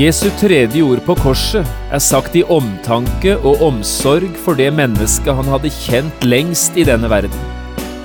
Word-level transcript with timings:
Jesu 0.00 0.30
tredje 0.40 0.80
ord 0.80 1.00
på 1.04 1.12
korset 1.18 1.66
er 1.92 2.00
sagt 2.00 2.32
i 2.38 2.40
omtanke 2.48 3.34
og 3.44 3.60
omsorg 3.66 4.36
for 4.40 4.56
det 4.56 4.70
mennesket 4.72 5.36
han 5.36 5.48
hadde 5.52 5.72
kjent 5.74 6.22
lengst 6.24 6.78
i 6.80 6.86
denne 6.88 7.10
verden, 7.12 7.42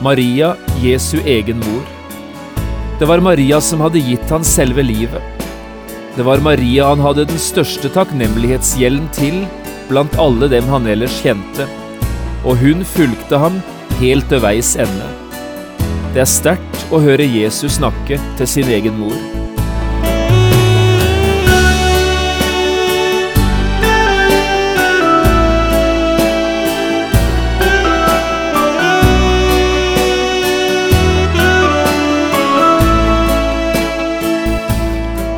Maria, 0.03 0.49
Jesu 0.83 1.21
egen 1.23 1.61
mor. 1.61 1.85
Det 2.99 3.07
var 3.07 3.23
Maria 3.23 3.61
som 3.63 3.83
hadde 3.85 4.01
gitt 4.03 4.33
han 4.33 4.43
selve 4.43 4.83
livet. 4.83 5.23
Det 6.17 6.25
var 6.27 6.43
Maria 6.43 6.89
han 6.89 7.05
hadde 7.05 7.29
den 7.29 7.39
største 7.39 7.93
takknemlighetsgjelden 7.95 9.07
til 9.15 9.39
blant 9.87 10.19
alle 10.19 10.51
dem 10.51 10.67
han 10.73 10.91
ellers 10.91 11.15
kjente, 11.23 11.69
og 12.43 12.59
hun 12.59 12.83
fulgte 12.97 13.39
ham 13.39 13.61
helt 14.01 14.27
til 14.33 14.43
veis 14.43 14.73
ende. 14.75 15.07
Det 16.11 16.25
er 16.25 16.33
sterkt 16.33 16.85
å 16.91 16.99
høre 17.07 17.23
Jesus 17.23 17.79
snakke 17.79 18.19
til 18.35 18.53
sin 18.57 18.75
egen 18.81 18.99
mor. 18.99 19.34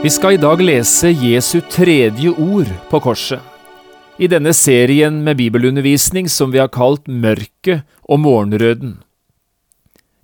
Vi 0.00 0.08
skal 0.08 0.32
i 0.32 0.40
dag 0.40 0.62
lese 0.64 1.10
Jesu 1.12 1.58
tredje 1.68 2.30
ord 2.32 2.68
på 2.88 2.98
korset. 3.04 3.42
I 4.16 4.30
denne 4.32 4.54
serien 4.56 5.18
med 5.26 5.36
bibelundervisning 5.36 6.24
som 6.32 6.54
vi 6.54 6.56
har 6.62 6.70
kalt 6.72 7.04
Mørket 7.04 7.82
og 8.08 8.22
morgenrøden. 8.22 8.94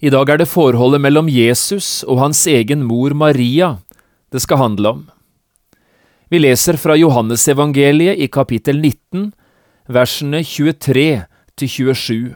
I 0.00 0.08
dag 0.08 0.33
er 0.33 0.41
det 0.41 0.46
forholdet 0.48 1.02
mellom 1.05 1.28
Jesus 1.28 2.06
og 2.08 2.22
hans 2.22 2.41
egen 2.48 2.86
mor 2.88 3.12
Maria 3.12 3.74
det 4.33 4.41
skal 4.46 4.62
handle 4.62 4.94
om. 4.94 5.05
Vi 6.33 6.40
leser 6.40 6.80
fra 6.80 6.96
Johannesevangeliet 6.96 8.16
i 8.16 8.30
kapittel 8.33 8.80
19, 8.80 9.28
versene 9.92 10.40
23 10.40 11.06
til 11.52 11.68
27. 11.68 12.33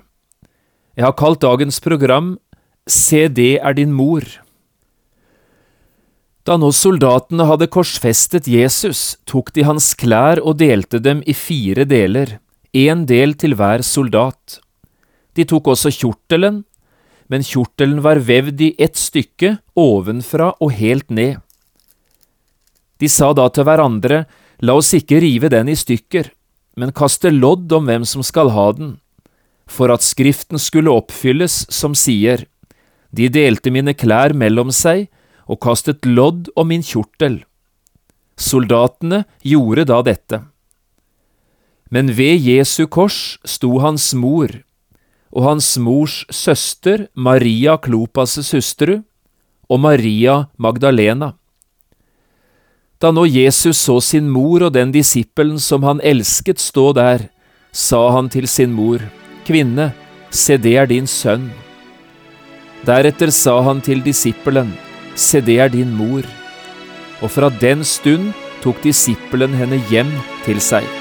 Jeg 0.92 1.08
har 1.08 1.16
kalt 1.16 1.41
dagens 1.41 1.80
program 1.80 2.34
Se 2.84 3.28
det 3.32 3.64
er 3.64 3.80
din 3.80 3.97
mor. 3.97 4.28
Da 6.48 6.56
nå 6.56 6.70
soldatene 6.72 7.44
hadde 7.48 7.69
korsfestet 7.72 8.48
Jesus, 8.48 9.19
tok 9.28 9.52
de 9.56 9.66
hans 9.69 9.92
klær 9.98 10.41
og 10.41 10.56
delte 10.62 11.00
dem 11.03 11.20
i 11.28 11.34
fire 11.37 11.84
deler, 11.84 12.38
én 12.72 13.04
del 13.09 13.37
til 13.37 13.56
hver 13.59 13.84
soldat. 13.84 14.60
De 15.37 15.44
tok 15.44 15.69
også 15.75 15.92
kjortelen, 15.92 16.62
men 17.31 17.44
kjortelen 17.47 18.00
var 18.03 18.22
vevd 18.26 18.65
i 18.66 18.70
ett 18.81 18.97
stykke 18.98 19.59
ovenfra 19.78 20.54
og 20.59 20.72
helt 20.81 21.12
ned. 21.12 21.38
De 23.00 23.09
sa 23.09 23.31
da 23.36 23.47
til 23.53 23.65
hverandre, 23.69 24.25
la 24.60 24.76
oss 24.76 24.92
ikke 24.97 25.20
rive 25.22 25.48
den 25.53 25.70
i 25.72 25.76
stykker, 25.78 26.32
men 26.81 26.97
kaste 26.97 27.31
lodd 27.32 27.70
om 27.72 27.86
hvem 27.88 28.04
som 28.09 28.25
skal 28.25 28.50
ha 28.56 28.66
den, 28.76 28.97
for 29.70 29.92
at 29.92 30.04
Skriften 30.04 30.59
skulle 30.59 30.92
oppfylles 30.92 31.62
som 31.72 31.94
sier, 31.94 32.47
de 33.10 33.28
delte 33.32 33.72
mine 33.75 33.94
klær 33.94 34.34
mellom 34.36 34.72
seg, 34.75 35.09
og 35.50 35.59
kastet 35.65 36.06
lodd 36.06 36.49
om 36.55 36.71
min 36.71 36.84
kjortel. 36.87 37.41
Soldatene 38.38 39.25
gjorde 39.43 39.88
da 39.91 40.00
dette. 40.06 40.41
Men 41.91 42.12
ved 42.15 42.38
Jesu 42.47 42.87
kors 42.87 43.38
sto 43.44 43.81
hans 43.83 44.12
mor, 44.15 44.53
og 45.34 45.47
hans 45.47 45.75
mors 45.83 46.22
søster 46.31 47.09
Maria 47.15 47.77
Klopas' 47.77 48.53
hustru, 48.55 49.00
og 49.71 49.78
Maria 49.83 50.47
Magdalena. 50.59 51.34
Da 53.00 53.10
nå 53.15 53.25
Jesus 53.27 53.78
så 53.78 54.00
sin 54.05 54.28
mor 54.28 54.66
og 54.66 54.75
den 54.75 54.91
disippelen 54.93 55.59
som 55.62 55.87
han 55.87 56.03
elsket 56.05 56.60
stå 56.60 56.91
der, 56.99 57.28
sa 57.72 58.10
han 58.16 58.28
til 58.28 58.49
sin 58.50 58.75
mor, 58.75 59.03
Kvinne, 59.47 59.91
se 60.31 60.59
det 60.60 60.77
er 60.77 60.87
din 60.91 61.06
sønn. 61.10 61.49
Deretter 62.87 63.33
sa 63.34 63.56
han 63.66 63.81
til 63.83 64.03
disippelen, 64.05 64.75
Se, 65.20 65.42
det 65.44 65.58
er 65.60 65.69
din 65.69 65.92
mor. 65.92 66.25
Og 67.20 67.28
fra 67.34 67.50
den 67.60 67.84
stund 67.84 68.32
tok 68.64 68.81
disippelen 68.84 69.53
henne 69.56 69.82
hjem 69.92 70.08
til 70.47 70.62
seg. 70.64 71.00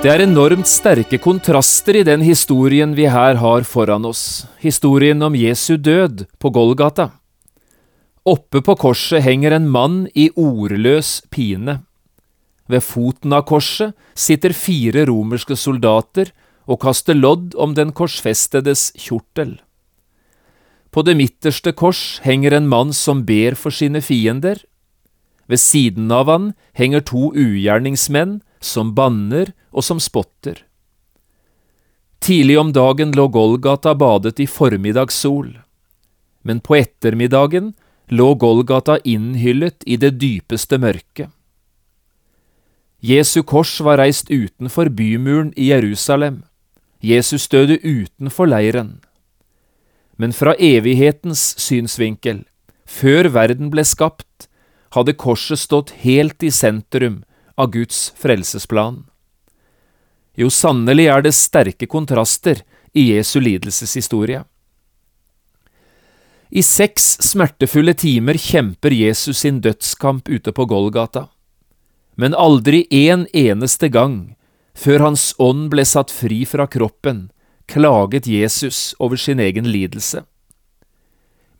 Det 0.00 0.08
er 0.08 0.22
enormt 0.24 0.64
sterke 0.64 1.18
kontraster 1.20 1.98
i 2.00 2.02
den 2.08 2.22
historien 2.24 2.94
vi 2.96 3.04
her 3.12 3.36
har 3.36 3.66
foran 3.68 4.06
oss, 4.08 4.46
historien 4.56 5.20
om 5.20 5.36
Jesu 5.36 5.74
død 5.76 6.22
på 6.40 6.52
Golgata. 6.56 7.10
Oppe 8.24 8.62
på 8.64 8.78
korset 8.80 9.20
henger 9.26 9.58
en 9.58 9.68
mann 9.68 9.98
i 10.16 10.30
ordløs 10.40 11.18
pine. 11.28 11.82
Ved 12.64 12.80
foten 12.80 13.36
av 13.36 13.44
korset 13.52 13.92
sitter 14.16 14.56
fire 14.56 15.04
romerske 15.04 15.52
soldater 15.52 16.32
og 16.64 16.80
kaster 16.80 17.20
lodd 17.20 17.52
om 17.60 17.76
den 17.76 17.92
korsfestedes 17.92 18.94
kjortel. 18.96 19.58
På 20.88 21.04
det 21.04 21.18
midterste 21.20 21.76
kors 21.76 22.22
henger 22.24 22.56
en 22.56 22.72
mann 22.72 22.96
som 22.96 23.26
ber 23.28 23.52
for 23.52 23.68
sine 23.68 24.00
fiender. 24.00 24.64
Ved 25.44 25.60
siden 25.60 26.08
av 26.08 26.32
han 26.32 26.54
henger 26.72 27.04
to 27.04 27.34
ugjerningsmenn 27.36 28.40
som 28.60 28.94
banner 28.94 29.52
og 29.70 29.84
som 29.84 30.00
spotter. 30.00 30.62
Tidlig 32.20 32.58
om 32.60 32.72
dagen 32.72 33.14
lå 33.16 33.26
Golgata 33.32 33.94
badet 33.96 34.40
i 34.40 34.46
formiddagssol, 34.46 35.54
men 36.44 36.60
på 36.60 36.76
ettermiddagen 36.76 37.72
lå 38.12 38.34
Golgata 38.34 38.98
innhyllet 39.04 39.86
i 39.86 39.96
det 39.96 40.18
dypeste 40.20 40.78
mørket. 40.78 41.30
Jesu 43.00 43.40
kors 43.42 43.78
var 43.80 43.96
reist 43.96 44.28
utenfor 44.28 44.90
bymuren 44.92 45.54
i 45.56 45.70
Jerusalem, 45.70 46.42
Jesus 47.00 47.48
døde 47.48 47.78
utenfor 47.80 48.50
leiren. 48.52 48.98
Men 50.20 50.36
fra 50.36 50.52
evighetens 50.60 51.54
synsvinkel, 51.56 52.44
før 52.84 53.30
verden 53.32 53.70
ble 53.72 53.86
skapt, 53.88 54.50
hadde 54.92 55.16
korset 55.16 55.62
stått 55.62 55.94
helt 56.04 56.42
i 56.44 56.50
sentrum 56.52 57.22
av 57.60 57.70
Guds 57.74 58.10
frelsesplan. 58.16 59.04
Jo, 60.38 60.48
sannelig 60.48 61.08
er 61.12 61.24
det 61.26 61.34
sterke 61.36 61.88
kontraster 61.90 62.62
i 62.96 63.10
Jesu 63.12 63.38
lidelseshistorie. 63.40 64.44
I 66.50 66.62
seks 66.66 67.12
smertefulle 67.22 67.94
timer 67.94 68.34
kjemper 68.40 68.90
Jesus 68.90 69.44
sin 69.44 69.60
dødskamp 69.62 70.28
ute 70.28 70.52
på 70.52 70.64
Golgata, 70.66 71.28
men 72.18 72.34
aldri 72.34 72.86
en 72.90 73.28
eneste 73.36 73.88
gang, 73.88 74.34
før 74.74 75.06
hans 75.06 75.30
ånd 75.38 75.68
ble 75.70 75.84
satt 75.86 76.10
fri 76.10 76.42
fra 76.48 76.66
kroppen, 76.66 77.28
klaget 77.70 78.26
Jesus 78.26 78.96
over 78.98 79.20
sin 79.20 79.38
egen 79.38 79.68
lidelse. 79.70 80.24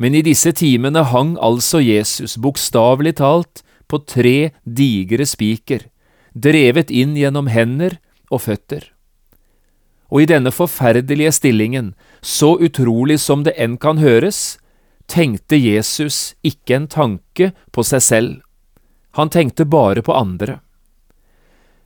Men 0.00 0.16
i 0.16 0.24
disse 0.26 0.50
timene 0.56 1.04
hang 1.12 1.36
altså 1.38 1.78
Jesus 1.84 2.38
bokstavelig 2.40 3.18
talt 3.20 3.62
på 3.90 4.00
tre 4.06 4.52
digre 4.64 5.26
spiker, 5.26 5.88
drevet 6.32 6.90
inn 6.94 7.16
gjennom 7.18 7.50
hender 7.50 7.98
og 8.30 8.44
føtter. 8.46 8.86
Og 10.10 10.24
i 10.24 10.30
denne 10.30 10.50
forferdelige 10.54 11.32
stillingen, 11.34 11.92
så 12.22 12.56
utrolig 12.58 13.18
som 13.22 13.44
det 13.46 13.54
enn 13.58 13.76
kan 13.82 13.98
høres, 14.02 14.58
tenkte 15.10 15.58
Jesus 15.58 16.36
ikke 16.46 16.76
en 16.76 16.88
tanke 16.90 17.50
på 17.74 17.82
seg 17.86 18.02
selv, 18.06 18.38
han 19.18 19.30
tenkte 19.30 19.66
bare 19.66 20.02
på 20.06 20.14
andre. 20.14 20.60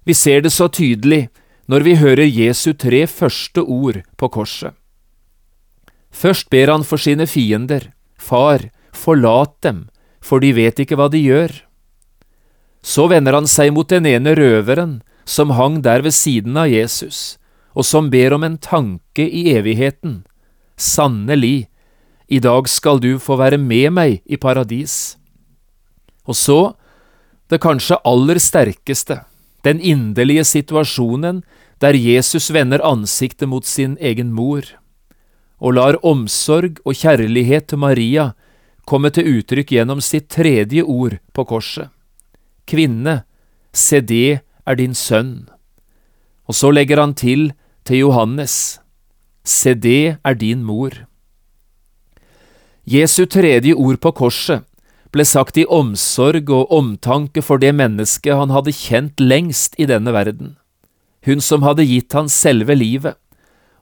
Vi 0.04 0.14
ser 0.14 0.44
det 0.44 0.52
så 0.52 0.68
tydelig 0.68 1.28
når 1.66 1.84
vi 1.86 1.96
hører 1.96 2.28
Jesu 2.28 2.74
tre 2.76 3.06
første 3.08 3.64
ord 3.64 4.02
på 4.20 4.28
korset. 4.28 4.74
Først 6.12 6.50
ber 6.52 6.70
han 6.70 6.84
for 6.84 7.00
sine 7.00 7.26
fiender, 7.26 7.90
Far, 8.20 8.70
forlat 8.92 9.56
dem, 9.64 9.88
for 10.22 10.40
de 10.40 10.52
vet 10.56 10.78
ikke 10.80 10.96
hva 10.96 11.10
de 11.12 11.18
gjør. 11.20 11.50
Så 12.84 13.08
vender 13.08 13.32
han 13.32 13.48
seg 13.48 13.72
mot 13.72 13.88
den 13.88 14.04
ene 14.06 14.34
røveren 14.36 14.98
som 15.24 15.54
hang 15.56 15.80
der 15.82 16.04
ved 16.04 16.12
siden 16.12 16.56
av 16.60 16.68
Jesus, 16.68 17.38
og 17.72 17.88
som 17.88 18.10
ber 18.12 18.36
om 18.36 18.44
en 18.44 18.58
tanke 18.60 19.24
i 19.24 19.48
evigheten. 19.56 20.22
Sannelig, 20.76 21.70
i 22.28 22.40
dag 22.44 22.68
skal 22.68 23.00
du 23.00 23.16
få 23.18 23.38
være 23.40 23.58
med 23.60 23.92
meg 23.96 24.20
i 24.28 24.36
paradis. 24.36 25.16
Og 26.28 26.36
så, 26.36 26.60
det 27.48 27.62
kanskje 27.64 28.00
aller 28.04 28.40
sterkeste, 28.40 29.22
den 29.64 29.80
inderlige 29.80 30.44
situasjonen 30.44 31.42
der 31.80 31.96
Jesus 31.96 32.50
vender 32.52 32.84
ansiktet 32.84 33.48
mot 33.48 33.64
sin 33.64 33.96
egen 34.00 34.32
mor, 34.32 34.64
og 35.56 35.76
lar 35.80 35.98
omsorg 36.04 36.80
og 36.84 36.96
kjærlighet 37.00 37.70
til 37.72 37.80
Maria 37.80 38.32
komme 38.84 39.08
til 39.14 39.38
uttrykk 39.38 39.72
gjennom 39.76 40.00
sitt 40.04 40.28
tredje 40.32 40.84
ord 40.84 41.16
på 41.32 41.44
korset. 41.48 41.93
Kvinne, 42.66 43.22
se 43.72 44.00
det 44.00 44.40
er 44.64 44.78
din 44.78 44.94
sønn. 44.94 45.48
Og 46.48 46.56
så 46.56 46.70
legger 46.72 47.00
han 47.00 47.14
til 47.14 47.52
til 47.84 48.06
Johannes, 48.06 48.80
se 49.44 49.74
det 49.74 50.16
er 50.24 50.34
din 50.40 50.62
mor. 50.64 51.04
Jesu 52.88 53.24
tredje 53.26 53.74
ord 53.76 54.00
på 54.00 54.12
korset 54.16 54.64
ble 55.12 55.24
sagt 55.24 55.58
i 55.60 55.66
omsorg 55.68 56.48
og 56.50 56.72
omtanke 56.72 57.44
for 57.44 57.60
det 57.60 57.74
mennesket 57.76 58.36
han 58.36 58.52
hadde 58.52 58.74
kjent 58.76 59.20
lengst 59.20 59.76
i 59.78 59.86
denne 59.88 60.12
verden, 60.16 60.56
hun 61.28 61.44
som 61.44 61.64
hadde 61.64 61.86
gitt 61.88 62.16
han 62.16 62.28
selve 62.32 62.74
livet, 62.76 63.16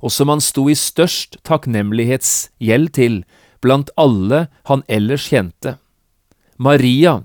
og 0.03 0.11
som 0.11 0.31
han 0.31 0.43
sto 0.43 0.67
i 0.69 0.77
størst 0.79 1.39
takknemlighetsgjeld 1.47 2.93
til 2.99 3.23
blant 3.63 3.91
alle 3.97 4.49
han 4.69 4.83
ellers 4.91 5.29
kjente. 5.31 5.77
Maria, 6.59 7.23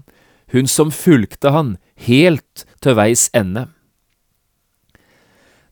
hun 0.53 0.67
som 0.67 0.91
fulgte 0.91 1.51
han 1.51 1.75
helt 2.07 2.65
til 2.83 2.97
veis 2.97 3.27
ende. 3.35 3.67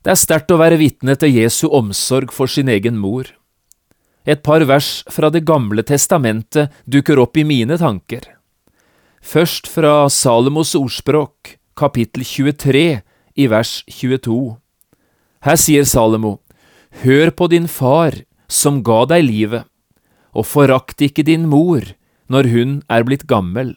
Det 0.06 0.14
er 0.14 0.22
sterkt 0.22 0.52
å 0.54 0.60
være 0.62 0.78
vitne 0.78 1.16
til 1.18 1.34
Jesu 1.34 1.66
omsorg 1.74 2.34
for 2.36 2.52
sin 2.52 2.70
egen 2.70 3.00
mor. 3.02 3.32
Et 4.26 4.42
par 4.42 4.62
vers 4.66 5.04
fra 5.10 5.30
Det 5.30 5.46
gamle 5.46 5.82
testamentet 5.86 6.74
dukker 6.86 7.20
opp 7.22 7.38
i 7.38 7.44
mine 7.44 7.78
tanker. 7.78 8.22
Først 9.22 9.66
fra 9.66 10.06
Salomos 10.10 10.76
ordspråk, 10.78 11.58
kapittel 11.74 12.24
23, 12.24 13.02
i 13.36 13.48
vers 13.48 13.84
22. 13.90 14.58
Her 15.42 15.58
sier 15.58 15.86
Salomo, 15.86 16.40
Hør 17.04 17.32
på 17.32 17.48
din 17.52 17.68
far, 17.68 18.14
som 18.48 18.84
ga 18.86 19.04
deg 19.10 19.26
livet, 19.26 19.66
og 20.32 20.46
forakt 20.46 21.02
ikke 21.02 21.26
din 21.26 21.50
mor 21.50 21.84
når 22.32 22.50
hun 22.54 22.78
er 22.90 23.04
blitt 23.04 23.26
gammel. 23.28 23.74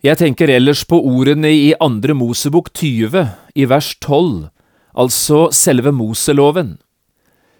Jeg 0.00 0.16
tenker 0.16 0.48
ellers 0.48 0.80
på 0.88 0.96
ordene 0.96 1.50
i 1.52 1.74
Andre 1.76 2.14
Mosebok 2.16 2.70
20, 2.72 3.20
i 3.52 3.66
vers 3.68 3.90
12, 4.00 4.48
altså 4.96 5.40
selve 5.52 5.92
Moseloven. 5.92 6.78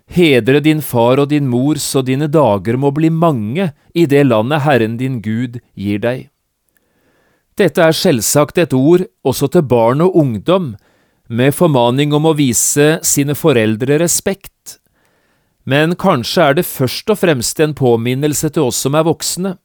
Hedre 0.09 0.63
din 0.65 0.81
far 0.81 1.21
og 1.21 1.29
din 1.35 1.51
mor 1.53 1.77
så 1.77 2.01
dine 2.01 2.31
dager 2.33 2.81
må 2.81 2.95
bli 2.97 3.13
mange 3.13 3.69
i 3.93 4.07
det 4.09 4.25
landet 4.31 4.65
Herren 4.65 4.97
din 4.97 5.21
Gud 5.21 5.61
gir 5.77 6.01
deg. 6.01 6.31
Dette 7.61 7.85
er 7.85 7.93
selvsagt 7.93 8.57
et 8.57 8.73
ord 8.73 9.05
også 9.21 9.53
til 9.53 9.69
barn 9.69 10.01
og 10.01 10.17
ungdom, 10.17 10.79
med 11.29 11.53
formaning 11.53 12.17
om 12.17 12.25
å 12.25 12.39
vise 12.41 12.95
sine 13.05 13.37
foreldre 13.37 14.01
respekt. 14.01 14.81
Men 15.69 15.93
kanskje 15.93 16.49
er 16.49 16.57
det 16.57 16.71
først 16.73 17.13
og 17.13 17.21
fremst 17.21 17.61
en 17.61 17.77
påminnelse 17.77 18.49
til 18.49 18.73
oss 18.73 18.81
som 18.81 18.97
er 18.97 19.05
voksne, 19.05 19.59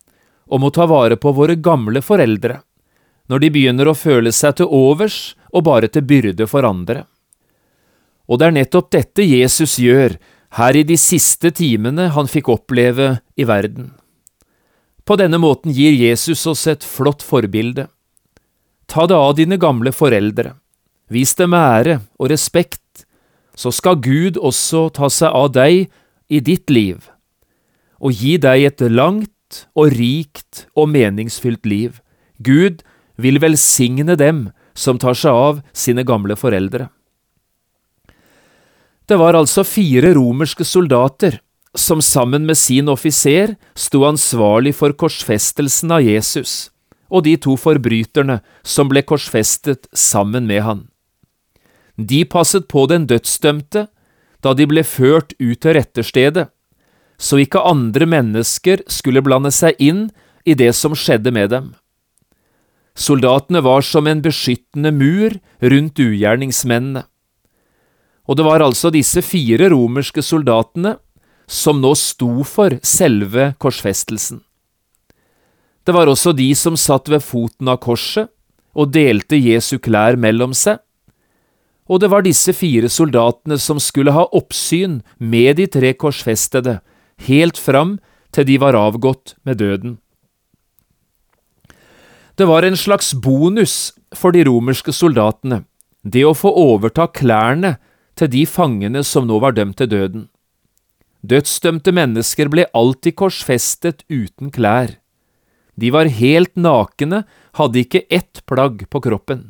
om 0.49 0.63
å 0.63 0.71
ta 0.73 0.85
vare 0.89 1.17
på 1.17 1.33
våre 1.33 1.55
gamle 1.55 2.01
foreldre, 2.05 2.59
når 3.27 3.41
de 3.41 3.49
begynner 3.49 3.89
å 3.89 3.97
føle 3.97 4.31
seg 4.35 4.59
til 4.59 4.69
overs 4.69 5.35
og 5.51 5.65
bare 5.65 5.89
til 5.89 6.05
byrde 6.05 6.47
for 6.49 6.67
andre. 6.67 7.05
Og 8.29 8.39
det 8.39 8.47
er 8.47 8.57
nettopp 8.59 8.91
dette 8.93 9.25
Jesus 9.25 9.77
gjør 9.81 10.17
her 10.57 10.77
i 10.77 10.85
de 10.87 10.97
siste 10.97 11.51
timene 11.55 12.09
han 12.15 12.29
fikk 12.31 12.49
oppleve 12.53 13.19
i 13.35 13.45
verden. 13.47 13.91
På 15.05 15.17
denne 15.19 15.37
måten 15.41 15.73
gir 15.73 15.93
Jesus 15.93 16.45
oss 16.49 16.65
et 16.67 16.85
flott 16.85 17.21
forbilde. 17.25 17.87
Ta 18.89 19.05
det 19.09 19.17
av 19.17 19.35
dine 19.37 19.57
gamle 19.61 19.93
foreldre, 19.93 20.55
vis 21.09 21.35
dem 21.37 21.53
ære 21.57 21.99
og 22.17 22.29
respekt, 22.31 23.05
så 23.55 23.71
skal 23.71 24.01
Gud 24.01 24.37
også 24.37 24.89
ta 24.93 25.09
seg 25.09 25.33
av 25.33 25.51
deg 25.55 25.91
i 26.29 26.41
ditt 26.41 26.69
liv, 26.73 27.05
og 28.01 28.17
gi 28.17 28.35
deg 28.41 28.65
et 28.65 28.83
langt 28.89 29.34
og 29.77 29.93
rikt 29.95 30.65
og 30.75 30.89
meningsfylt 30.93 31.65
liv. 31.65 32.01
Gud 32.39 32.83
vil 33.21 33.39
velsigne 33.43 34.17
dem 34.19 34.49
som 34.75 34.99
tar 34.99 35.15
seg 35.17 35.31
av 35.31 35.63
sine 35.73 36.03
gamle 36.07 36.35
foreldre. 36.39 36.89
Det 39.05 39.17
var 39.21 39.37
altså 39.37 39.63
fire 39.67 40.15
romerske 40.17 40.65
soldater 40.65 41.39
som 41.75 42.01
sammen 42.01 42.45
med 42.47 42.57
sin 42.57 42.89
offiser 42.89 43.55
sto 43.77 44.05
ansvarlig 44.07 44.73
for 44.75 44.95
korsfestelsen 44.97 45.91
av 45.93 46.05
Jesus 46.05 46.71
og 47.13 47.25
de 47.27 47.35
to 47.37 47.53
forbryterne 47.59 48.39
som 48.65 48.89
ble 48.89 49.03
korsfestet 49.05 49.85
sammen 49.93 50.47
med 50.49 50.63
han. 50.65 50.79
De 51.95 52.23
passet 52.25 52.65
på 52.67 52.87
den 52.91 53.05
dødsdømte 53.07 53.85
da 54.43 54.53
de 54.57 54.65
ble 54.69 54.83
ført 54.83 55.35
ut 55.39 55.59
til 55.61 55.77
retterstedet, 55.77 56.49
så 57.17 57.39
ikke 57.41 57.63
andre 57.63 58.07
mennesker 58.09 58.83
skulle 58.91 59.23
blande 59.25 59.51
seg 59.55 59.79
inn 59.79 60.07
i 60.45 60.53
det 60.53 60.73
som 60.75 60.95
skjedde 60.97 61.31
med 61.31 61.51
dem. 61.53 61.73
Soldatene 62.95 63.61
var 63.65 63.83
som 63.83 64.07
en 64.07 64.21
beskyttende 64.23 64.91
mur 64.95 65.35
rundt 65.59 65.99
ugjerningsmennene 65.99 67.05
og 68.25 68.37
det 68.39 68.45
var 68.45 68.63
altså 68.65 68.91
disse 68.93 69.21
fire 69.25 69.69
romerske 69.73 70.23
soldatene 70.25 70.95
som 71.45 71.81
nå 71.81 71.93
sto 71.97 72.41
for 72.47 72.77
selve 72.81 73.51
korsfestelsen. 73.61 74.41
Det 75.85 75.93
var 75.93 76.09
også 76.09 76.33
de 76.33 76.49
som 76.57 76.77
satt 76.77 77.11
ved 77.11 77.21
foten 77.21 77.69
av 77.69 77.77
korset 77.83 78.31
og 78.75 78.89
delte 78.95 79.37
Jesu 79.37 79.77
klær 79.77 80.17
mellom 80.17 80.55
seg, 80.57 80.81
og 81.85 82.01
det 82.01 82.09
var 82.09 82.25
disse 82.25 82.49
fire 82.57 82.89
soldatene 82.89 83.59
som 83.61 83.77
skulle 83.77 84.15
ha 84.15 84.25
oppsyn 84.33 85.03
med 85.21 85.59
de 85.59 85.67
tre 85.69 85.93
korsfestede, 85.93 86.79
helt 87.27 87.57
fram 87.57 87.97
til 88.35 88.47
de 88.47 88.57
var 88.59 88.75
avgått 88.75 89.35
med 89.43 89.61
døden. 89.61 89.97
Det 92.35 92.47
var 92.49 92.67
en 92.67 92.75
slags 92.75 93.13
bonus 93.13 93.93
for 94.15 94.35
de 94.35 94.43
romerske 94.43 94.91
soldatene, 94.91 95.63
det 96.03 96.25
å 96.27 96.35
få 96.35 96.51
overta 96.51 97.07
klærne 97.07 97.77
til 98.19 98.31
de 98.31 98.43
fangene 98.45 99.03
som 99.07 99.27
nå 99.27 99.39
var 99.39 99.55
dømt 99.55 99.77
til 99.79 99.91
døden. 99.91 100.27
Dødsdømte 101.25 101.93
mennesker 101.95 102.51
ble 102.51 102.67
alltid 102.75 103.15
korsfestet 103.17 104.03
uten 104.11 104.51
klær. 104.53 104.97
De 105.79 105.89
var 105.91 106.11
helt 106.11 106.53
nakne, 106.55 107.23
hadde 107.57 107.81
ikke 107.81 108.05
ett 108.13 108.43
plagg 108.45 108.85
på 108.91 109.01
kroppen. 109.03 109.49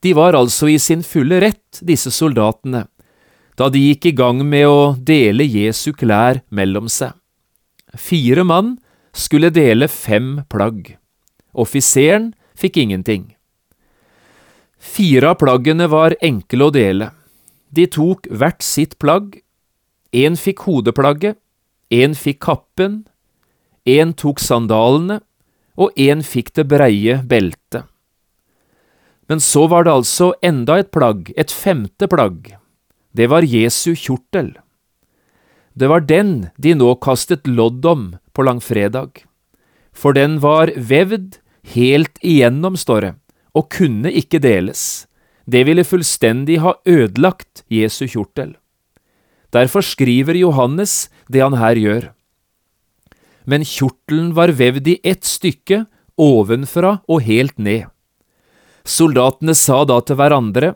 De 0.00 0.14
var 0.16 0.36
altså 0.36 0.70
i 0.72 0.78
sin 0.80 1.04
fulle 1.04 1.40
rett, 1.44 1.80
disse 1.84 2.10
soldatene, 2.12 2.86
da 3.60 3.68
de 3.68 3.80
gikk 3.90 4.06
i 4.08 4.16
gang 4.16 4.38
med 4.48 4.64
å 4.64 4.92
dele 4.96 5.44
Jesu 5.44 5.90
klær 5.92 6.40
mellom 6.48 6.86
seg. 6.88 7.12
Fire 7.92 8.44
mann 8.46 8.78
skulle 9.12 9.50
dele 9.52 9.88
fem 9.92 10.38
plagg. 10.48 10.94
Offiseren 11.52 12.30
fikk 12.56 12.78
ingenting. 12.80 13.34
Fire 14.80 15.34
av 15.34 15.40
plaggene 15.42 15.90
var 15.92 16.16
enkle 16.24 16.70
å 16.70 16.72
dele. 16.72 17.10
De 17.68 17.84
tok 17.84 18.30
hvert 18.30 18.64
sitt 18.64 18.96
plagg. 19.02 19.36
Én 20.16 20.38
fikk 20.40 20.64
hodeplagget, 20.64 21.36
én 21.92 22.16
fikk 22.18 22.40
kappen, 22.46 23.02
én 23.86 24.14
tok 24.16 24.40
sandalene, 24.42 25.20
og 25.76 25.92
én 26.00 26.24
fikk 26.26 26.50
det 26.56 26.64
breie 26.72 27.20
beltet. 27.28 27.84
Men 29.30 29.38
så 29.38 29.68
var 29.70 29.86
det 29.86 29.92
altså 30.00 30.32
enda 30.42 30.80
et 30.80 30.90
plagg, 30.90 31.30
et 31.36 31.52
femte 31.54 32.08
plagg. 32.10 32.56
Det 33.12 33.26
var 33.26 33.42
Jesu 33.42 33.94
kjortel. 33.98 34.54
Det 35.74 35.88
var 35.90 36.04
den 36.06 36.50
de 36.58 36.74
nå 36.74 36.94
kastet 37.02 37.46
lodd 37.46 37.84
om 37.86 38.04
på 38.34 38.44
langfredag, 38.46 39.24
for 39.92 40.14
den 40.14 40.38
var 40.42 40.70
vevd 40.76 41.40
helt 41.74 42.18
igjennom, 42.22 42.76
står 42.78 43.00
det, 43.00 43.12
og 43.54 43.70
kunne 43.74 44.12
ikke 44.14 44.40
deles. 44.42 45.06
Det 45.50 45.64
ville 45.66 45.86
fullstendig 45.86 46.60
ha 46.62 46.76
ødelagt 46.86 47.64
Jesu 47.70 48.06
kjortel. 48.06 48.54
Derfor 49.50 49.82
skriver 49.82 50.38
Johannes 50.38 51.08
det 51.26 51.42
han 51.42 51.58
her 51.58 51.78
gjør. 51.78 52.10
Men 53.50 53.66
kjortelen 53.66 54.30
var 54.36 54.54
vevd 54.54 54.92
i 54.92 55.00
ett 55.02 55.26
stykke, 55.26 55.86
ovenfra 56.20 57.00
og 57.10 57.24
helt 57.26 57.58
ned. 57.58 57.88
Soldatene 58.86 59.56
sa 59.58 59.82
da 59.88 59.98
til 60.04 60.18
hverandre, 60.20 60.74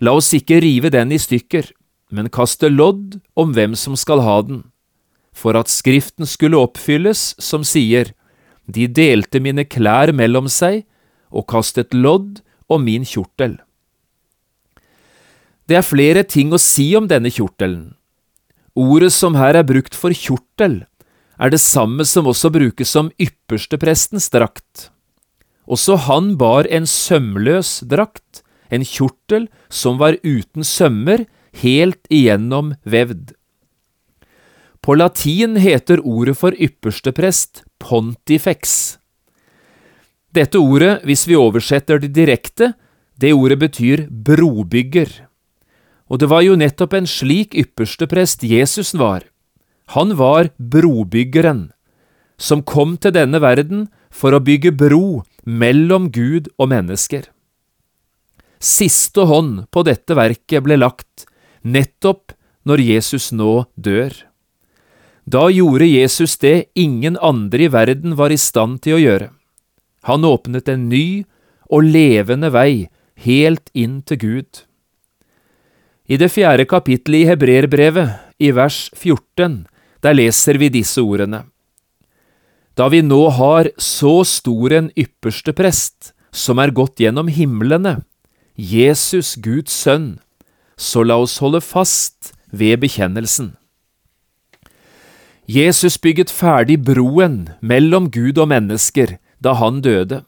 la 0.00 0.16
oss 0.16 0.32
ikke 0.36 0.58
rive 0.64 0.90
den 0.92 1.14
i 1.14 1.20
stykker, 1.20 1.70
men 2.10 2.30
kaste 2.30 2.70
lodd 2.70 3.18
om 3.34 3.52
hvem 3.56 3.74
som 3.78 3.96
skal 3.98 4.22
ha 4.22 4.40
den, 4.46 4.64
for 5.36 5.58
at 5.58 5.70
Skriften 5.72 6.28
skulle 6.28 6.60
oppfylles, 6.60 7.34
som 7.38 7.64
sier, 7.66 8.14
De 8.66 8.88
delte 8.90 9.38
mine 9.38 9.62
klær 9.62 10.10
mellom 10.10 10.48
seg 10.50 10.82
og 11.30 11.46
kastet 11.46 11.94
lodd 11.94 12.40
om 12.66 12.82
min 12.82 13.04
kjortel. 13.06 13.60
Det 15.70 15.78
er 15.78 15.86
flere 15.86 16.24
ting 16.26 16.50
å 16.50 16.58
si 16.58 16.88
om 16.98 17.06
denne 17.06 17.30
kjortelen. 17.30 17.94
Ordet 18.74 19.12
som 19.14 19.38
her 19.38 19.54
er 19.54 19.66
brukt 19.66 19.94
for 19.94 20.10
kjortel, 20.10 20.82
er 21.38 21.52
det 21.52 21.60
samme 21.60 22.04
som 22.08 22.26
også 22.26 22.50
brukes 22.50 22.90
som 22.90 23.12
yppersteprestens 23.22 24.28
drakt. 24.34 24.90
Også 25.66 25.96
han 26.06 26.34
bar 26.40 26.68
en 26.70 26.86
sømløs 26.86 27.80
drakt, 27.86 28.42
en 28.70 28.82
kjortel 28.86 29.46
som 29.70 29.98
var 30.02 30.18
uten 30.22 30.64
sømmer, 30.66 31.26
helt 31.62 32.02
igjennom 32.12 32.74
vevd. 32.84 33.34
På 34.80 34.94
latin 34.94 35.56
heter 35.58 36.00
ordet 36.06 36.36
for 36.38 36.54
yppersteprest 36.54 37.64
pontifex. 37.82 38.98
Dette 40.30 40.60
ordet, 40.60 41.00
hvis 41.02 41.24
vi 41.26 41.38
oversetter 41.38 41.98
det 42.02 42.12
direkte, 42.14 42.74
det 43.16 43.32
ordet 43.32 43.58
betyr 43.58 44.04
brobygger. 44.10 45.08
Og 46.06 46.20
det 46.20 46.28
var 46.30 46.44
jo 46.44 46.58
nettopp 46.58 46.94
en 46.94 47.08
slik 47.08 47.56
yppersteprest 47.56 48.44
Jesus 48.46 48.92
var. 48.94 49.24
Han 49.96 50.14
var 50.18 50.50
brobyggeren, 50.58 51.70
som 52.38 52.62
kom 52.62 52.96
til 53.00 53.14
denne 53.16 53.40
verden 53.42 53.86
for 54.10 54.36
å 54.36 54.42
bygge 54.42 54.74
bro 54.76 55.24
mellom 55.46 56.10
Gud 56.14 56.50
og 56.58 56.70
mennesker. 56.74 57.26
Siste 58.62 59.26
hånd 59.28 59.66
på 59.70 59.82
dette 59.86 60.16
verket 60.16 60.64
ble 60.66 60.78
lagt 60.78 61.26
nettopp 61.66 62.34
når 62.66 62.82
Jesus 62.82 63.32
nå 63.34 63.66
dør. 63.74 64.14
Da 65.26 65.48
gjorde 65.50 65.88
Jesus 65.90 66.36
det 66.38 66.68
ingen 66.78 67.18
andre 67.18 67.66
i 67.66 67.72
verden 67.72 68.14
var 68.18 68.30
i 68.30 68.38
stand 68.38 68.80
til 68.84 68.96
å 68.96 69.02
gjøre. 69.02 69.30
Han 70.06 70.26
åpnet 70.26 70.70
en 70.70 70.86
ny 70.90 71.24
og 71.66 71.82
levende 71.82 72.52
vei 72.54 72.86
helt 73.26 73.72
inn 73.74 74.00
til 74.06 74.20
Gud. 74.22 74.62
I 76.06 76.18
det 76.20 76.30
fjerde 76.30 76.68
kapittelet 76.70 77.24
i 77.24 77.28
Hebreerbrevet, 77.32 78.12
i 78.38 78.52
vers 78.54 78.86
14, 78.94 79.64
der 80.04 80.14
leser 80.14 80.60
vi 80.60 80.68
disse 80.70 81.02
ordene. 81.02 81.46
Da 82.76 82.86
vi 82.92 83.00
nå 83.02 83.22
har 83.34 83.72
så 83.80 84.20
stor 84.28 84.74
en 84.76 84.90
ypperste 84.94 85.56
prest, 85.56 86.12
som 86.30 86.60
er 86.60 86.74
gått 86.76 87.00
gjennom 87.00 87.30
himlene, 87.32 88.04
Jesus 88.54 89.34
Guds 89.40 89.72
sønn, 89.74 90.20
så 90.76 91.02
la 91.04 91.16
oss 91.20 91.38
holde 91.40 91.62
fast 91.64 92.32
ved 92.52 92.80
bekjennelsen. 92.84 93.54
Jesus 95.46 95.96
bygget 96.02 96.30
ferdig 96.30 96.80
broen 96.84 97.46
mellom 97.62 98.10
Gud 98.10 98.38
og 98.38 98.50
mennesker 98.50 99.16
da 99.42 99.54
han 99.60 99.80
døde, 99.84 100.24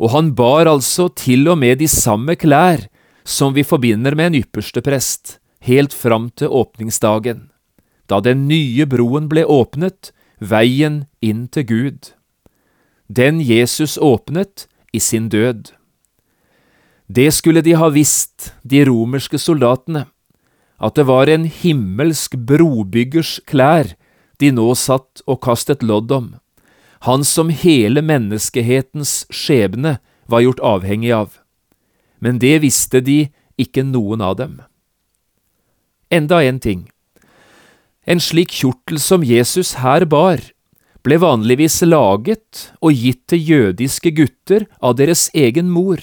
og 0.00 0.10
han 0.14 0.32
bar 0.34 0.66
altså 0.66 1.08
til 1.14 1.46
og 1.52 1.60
med 1.60 1.78
de 1.82 1.88
samme 1.88 2.34
klær 2.36 2.88
som 3.28 3.54
vi 3.54 3.62
forbinder 3.62 4.16
med 4.18 4.32
en 4.32 4.40
ypperste 4.40 4.82
prest, 4.82 5.38
helt 5.62 5.92
fram 5.94 6.30
til 6.34 6.48
åpningsdagen, 6.50 7.50
da 8.08 8.18
den 8.24 8.48
nye 8.48 8.86
broen 8.88 9.28
ble 9.30 9.44
åpnet, 9.46 10.10
veien 10.40 11.04
inn 11.22 11.46
til 11.52 11.66
Gud. 11.68 12.10
Den 13.06 13.38
Jesus 13.44 13.98
åpnet 14.00 14.66
i 14.92 14.98
sin 14.98 15.28
død. 15.28 15.70
Det 17.12 17.28
skulle 17.34 17.60
de 17.60 17.74
ha 17.76 17.88
visst, 17.92 18.52
de 18.62 18.84
romerske 18.88 19.36
soldatene, 19.40 20.06
at 20.80 20.96
det 20.96 21.04
var 21.04 21.28
en 21.28 21.44
himmelsk 21.44 22.38
brobyggers 22.48 23.34
klær 23.48 23.90
de 24.40 24.48
nå 24.54 24.70
satt 24.78 25.20
og 25.26 25.42
kastet 25.44 25.84
lodd 25.84 26.14
om, 26.14 26.30
han 27.04 27.26
som 27.26 27.50
hele 27.50 28.00
menneskehetens 28.06 29.26
skjebne 29.34 29.98
var 30.30 30.44
gjort 30.46 30.62
avhengig 30.64 31.12
av. 31.12 31.36
Men 32.22 32.38
det 32.40 32.62
visste 32.62 33.02
de 33.04 33.26
ikke 33.60 33.84
noen 33.84 34.22
av 34.24 34.38
dem. 34.38 34.56
Enda 36.08 36.40
en 36.46 36.62
ting. 36.62 36.86
En 38.06 38.22
slik 38.22 38.54
kjortel 38.54 39.02
som 39.02 39.26
Jesus 39.26 39.74
her 39.82 40.06
bar, 40.06 40.40
ble 41.02 41.18
vanligvis 41.18 41.82
laget 41.82 42.68
og 42.80 42.94
gitt 42.94 43.26
til 43.28 43.42
jødiske 43.52 44.14
gutter 44.14 44.68
av 44.80 44.96
deres 45.02 45.28
egen 45.34 45.68
mor. 45.74 45.98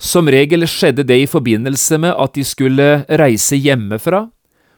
Som 0.00 0.30
regel 0.32 0.64
skjedde 0.64 1.04
det 1.04 1.18
i 1.20 1.28
forbindelse 1.28 1.98
med 2.00 2.16
at 2.16 2.32
de 2.32 2.44
skulle 2.48 2.88
reise 3.20 3.58
hjemmefra, 3.60 4.30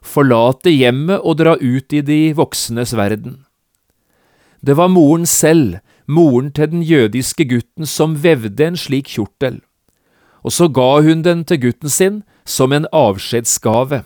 forlate 0.02 0.72
hjemmet 0.74 1.22
og 1.22 1.38
dra 1.38 1.54
ut 1.60 1.94
i 1.94 2.02
de 2.02 2.20
voksnes 2.34 2.94
verden. 2.98 3.44
Det 4.62 4.74
var 4.78 4.90
moren 4.90 5.26
selv, 5.26 5.78
moren 6.06 6.50
til 6.54 6.70
den 6.72 6.82
jødiske 6.82 7.46
gutten, 7.50 7.86
som 7.86 8.18
vevde 8.22 8.66
en 8.66 8.78
slik 8.78 9.14
kjortel, 9.14 9.60
og 10.42 10.54
så 10.54 10.66
ga 10.66 11.02
hun 11.06 11.22
den 11.22 11.44
til 11.46 11.60
gutten 11.68 11.90
sin 11.90 12.22
som 12.44 12.74
en 12.74 12.88
avskjedsgave, 12.90 14.02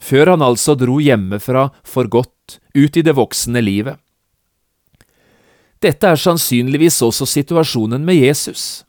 før 0.00 0.32
han 0.32 0.44
altså 0.44 0.74
dro 0.80 0.96
hjemmefra 1.00 1.68
for 1.84 2.08
godt, 2.08 2.58
ut 2.74 2.96
i 2.96 3.04
det 3.04 3.14
voksne 3.16 3.60
livet. 3.60 4.00
Dette 5.84 6.08
er 6.08 6.16
sannsynligvis 6.16 7.02
også 7.04 7.28
situasjonen 7.28 8.04
med 8.08 8.16
Jesus. 8.16 8.84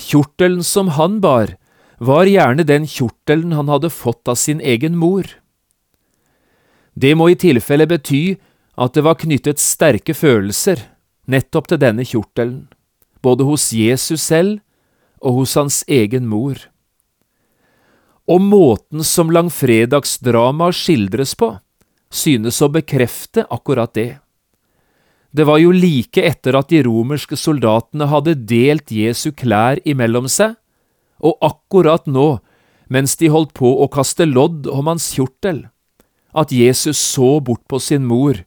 Kjortelen 0.00 0.64
som 0.64 0.88
han 0.96 1.20
bar, 1.20 1.56
var 1.98 2.28
gjerne 2.28 2.64
den 2.68 2.84
kjortelen 2.86 3.54
han 3.56 3.70
hadde 3.72 3.90
fått 3.90 4.28
av 4.28 4.36
sin 4.36 4.60
egen 4.60 4.96
mor. 4.96 5.24
Det 6.94 7.14
må 7.16 7.30
i 7.32 7.38
tilfelle 7.40 7.86
bety 7.88 8.36
at 8.76 8.92
det 8.92 9.04
var 9.04 9.16
knyttet 9.20 9.60
sterke 9.60 10.14
følelser 10.16 10.82
nettopp 11.26 11.68
til 11.70 11.80
denne 11.80 12.04
kjortelen, 12.06 12.66
både 13.24 13.44
hos 13.48 13.70
Jesus 13.72 14.22
selv 14.22 14.60
og 15.20 15.40
hos 15.40 15.56
hans 15.58 15.82
egen 15.88 16.28
mor. 16.28 16.60
Og 18.26 18.42
måten 18.42 19.04
som 19.06 19.30
langfredagsdramaet 19.30 20.76
skildres 20.76 21.34
på, 21.38 21.54
synes 22.10 22.60
å 22.62 22.70
bekrefte 22.72 23.46
akkurat 23.50 23.92
det. 23.94 24.10
Det 25.32 25.46
var 25.46 25.60
jo 25.60 25.72
like 25.74 26.22
etter 26.22 26.56
at 26.56 26.70
de 26.72 26.82
romerske 26.86 27.36
soldatene 27.36 28.08
hadde 28.10 28.36
delt 28.48 28.92
Jesu 28.92 29.32
klær 29.36 29.80
imellom 29.84 30.28
seg, 30.30 30.54
og 31.20 31.38
akkurat 31.44 32.06
nå, 32.06 32.38
mens 32.92 33.16
de 33.18 33.30
holdt 33.32 33.54
på 33.56 33.68
å 33.82 33.88
kaste 33.92 34.26
lodd 34.28 34.68
om 34.70 34.86
hans 34.90 35.10
kjortel, 35.16 35.66
at 36.36 36.52
Jesus 36.52 37.00
så 37.00 37.40
bort 37.40 37.64
på 37.68 37.80
sin 37.82 38.04
mor 38.06 38.42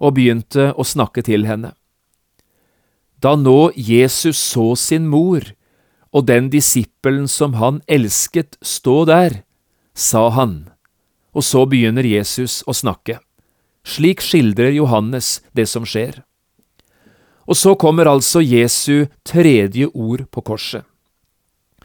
og 0.00 0.16
begynte 0.16 0.70
å 0.76 0.86
snakke 0.86 1.24
til 1.26 1.48
henne. 1.48 1.72
Da 3.20 3.34
nå 3.36 3.72
Jesus 3.76 4.38
så 4.40 4.72
sin 4.80 5.08
mor 5.12 5.44
og 6.10 6.26
den 6.26 6.48
disippelen 6.52 7.28
som 7.28 7.56
han 7.60 7.80
elsket, 7.86 8.56
stå 8.62 9.04
der, 9.08 9.42
sa 9.94 10.28
han, 10.34 10.70
og 11.36 11.44
så 11.44 11.66
begynner 11.68 12.06
Jesus 12.06 12.62
å 12.66 12.74
snakke. 12.74 13.20
Slik 13.84 14.20
skildrer 14.20 14.74
Johannes 14.76 15.40
det 15.56 15.66
som 15.68 15.86
skjer. 15.88 16.22
Og 17.48 17.56
så 17.58 17.74
kommer 17.74 18.06
altså 18.06 18.42
Jesu 18.44 19.08
tredje 19.26 19.88
ord 19.94 20.26
på 20.30 20.44
korset. 20.44 20.84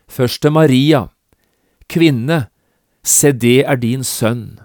Først 0.07 0.41
til 0.43 0.53
Maria, 0.53 1.07
kvinne, 1.89 2.45
se 3.01 3.31
det 3.31 3.63
er 3.65 3.79
din 3.81 4.03
sønn. 4.05 4.59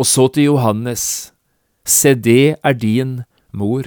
Og 0.00 0.08
så 0.08 0.28
til 0.32 0.48
Johannes, 0.48 1.32
se 1.84 2.14
det 2.14 2.56
er 2.64 2.72
din 2.72 3.20
mor. 3.52 3.84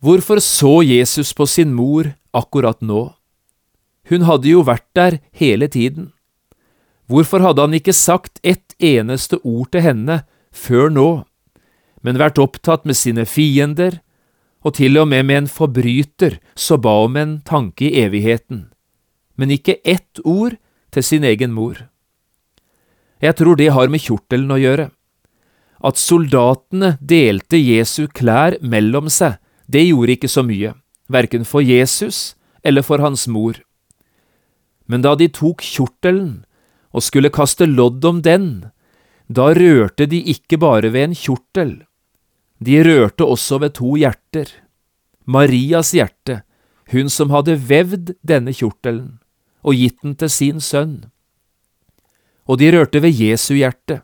Hvorfor 0.00 0.38
så 0.38 0.80
Jesus 0.86 1.34
på 1.34 1.46
sin 1.46 1.74
mor 1.74 2.12
akkurat 2.32 2.80
nå? 2.80 3.10
Hun 4.08 4.24
hadde 4.24 4.48
jo 4.48 4.62
vært 4.64 4.86
der 4.96 5.18
hele 5.36 5.68
tiden. 5.68 6.12
Hvorfor 7.08 7.42
hadde 7.42 7.64
han 7.64 7.74
ikke 7.76 7.92
sagt 7.92 8.38
ett 8.42 8.67
eneste 8.78 9.38
ord 9.44 9.72
til 9.72 9.84
henne 9.84 10.22
før 10.52 10.88
nå? 10.92 11.10
men 12.02 12.18
vært 12.18 12.38
opptatt 12.40 12.86
med 12.86 12.96
sine 12.98 13.26
fiender, 13.26 14.00
og 14.64 14.74
til 14.78 14.98
og 15.00 15.08
med 15.10 15.26
med 15.26 15.42
en 15.42 15.50
forbryter 15.50 16.38
så 16.58 16.78
ba 16.82 16.94
om 17.04 17.16
en 17.16 17.38
tanke 17.46 17.88
i 17.88 18.02
evigheten, 18.02 18.68
men 19.36 19.54
ikke 19.54 19.78
ett 19.84 20.20
ord 20.24 20.58
til 20.94 21.04
sin 21.04 21.24
egen 21.24 21.54
mor. 21.54 21.86
Jeg 23.22 23.34
tror 23.38 23.58
det 23.58 23.72
har 23.74 23.90
med 23.90 24.02
kjortelen 24.02 24.50
å 24.50 24.58
gjøre. 24.58 24.88
At 25.78 25.98
soldatene 25.98 26.96
delte 26.98 27.58
Jesu 27.58 28.06
klær 28.08 28.58
mellom 28.62 29.10
seg, 29.10 29.38
det 29.66 29.86
gjorde 29.86 30.14
ikke 30.16 30.30
så 30.30 30.42
mye, 30.46 30.74
verken 31.08 31.44
for 31.46 31.62
Jesus 31.62 32.34
eller 32.64 32.82
for 32.82 33.02
hans 33.02 33.26
mor. 33.30 33.58
Men 34.86 35.04
da 35.04 35.14
de 35.18 35.28
tok 35.28 35.62
kjortelen 35.62 36.44
og 36.92 37.04
skulle 37.04 37.32
kaste 37.34 37.66
lodd 37.66 38.04
om 38.04 38.22
den, 38.22 38.70
da 39.28 39.50
rørte 39.52 40.06
de 40.08 40.22
ikke 40.32 40.58
bare 40.58 40.92
ved 40.92 41.10
en 41.10 41.18
kjortel, 41.18 41.74
de 42.58 42.80
rørte 42.82 43.24
også 43.24 43.60
ved 43.62 43.76
to 43.78 43.94
hjerter. 44.00 44.50
Marias 45.28 45.92
hjerte, 45.92 46.42
hun 46.90 47.10
som 47.12 47.30
hadde 47.30 47.58
vevd 47.68 48.14
denne 48.24 48.54
kjortelen 48.56 49.18
og 49.62 49.76
gitt 49.76 50.00
den 50.02 50.14
til 50.16 50.30
sin 50.32 50.60
sønn. 50.60 51.10
og 52.48 52.58
de 52.58 52.70
rørte 52.72 53.02
ved 53.04 53.12
Jesu 53.12 53.54
hjerte, 53.54 54.00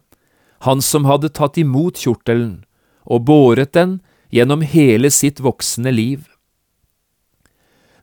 han 0.60 0.82
som 0.84 1.06
hadde 1.08 1.30
tatt 1.32 1.56
imot 1.56 1.96
kjortelen 1.96 2.64
og 3.08 3.24
båret 3.24 3.72
den 3.72 4.02
gjennom 4.28 4.60
hele 4.60 5.08
sitt 5.10 5.40
voksne 5.40 5.88
liv. 5.90 6.28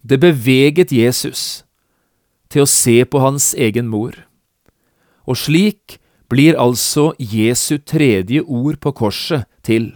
Det 0.02 0.18
beveget 0.18 0.92
Jesus 0.92 1.64
til 2.50 2.66
å 2.66 2.70
se 2.70 3.06
på 3.06 3.22
hans 3.22 3.54
egen 3.54 3.86
mor, 3.88 4.18
og 5.28 5.38
slik 5.38 6.00
blir 6.32 6.56
altså 6.60 7.12
Jesu 7.20 7.78
tredje 7.78 8.42
ord 8.42 8.80
på 8.80 8.94
korset 8.96 9.48
til. 9.66 9.92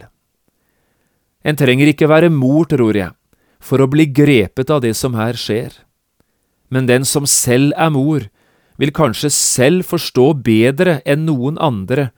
En 1.46 1.56
trenger 1.56 1.92
ikke 1.92 2.10
være 2.10 2.30
mor, 2.32 2.66
tror 2.68 2.96
jeg, 2.96 3.12
for 3.62 3.80
å 3.80 3.90
bli 3.90 4.08
grepet 4.10 4.70
av 4.70 4.82
det 4.84 4.94
som 4.98 5.16
her 5.16 5.38
skjer. 5.38 5.72
Men 6.68 6.88
den 6.90 7.06
som 7.06 7.26
selv 7.30 7.72
er 7.78 7.92
mor, 7.94 8.26
vil 8.76 8.92
kanskje 8.92 9.30
selv 9.32 9.86
forstå 9.88 10.32
bedre 10.44 11.00
enn 11.08 11.24
noen 11.28 11.56
andre 11.62 12.10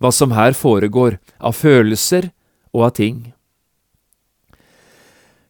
hva 0.00 0.12
som 0.12 0.32
her 0.36 0.56
foregår 0.56 1.18
av 1.40 1.56
følelser 1.56 2.30
og 2.72 2.88
av 2.88 2.94
ting. 2.96 3.18